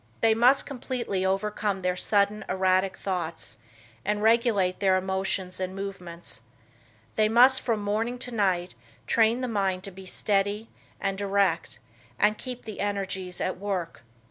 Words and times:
They 0.21 0.33
must 0.33 0.65
completely 0.65 1.23
overcome 1.23 1.83
their 1.83 1.95
sudden, 1.95 2.43
erratic 2.49 2.97
thoughts, 2.97 3.59
and 4.03 4.23
regulate 4.23 4.79
their 4.79 4.97
emotions 4.97 5.59
and 5.59 5.75
movements. 5.75 6.41
They 7.17 7.29
must 7.29 7.61
from 7.61 7.83
morning 7.83 8.17
to 8.17 8.31
night 8.31 8.73
train 9.05 9.41
the 9.41 9.47
mind 9.47 9.83
to 9.83 9.91
be 9.91 10.07
steady, 10.07 10.69
and 10.99 11.19
direct 11.19 11.77
and 12.17 12.35
keep 12.35 12.65
the 12.65 12.79
energies 12.79 13.39
at 13.39 13.59
work. 13.59 14.01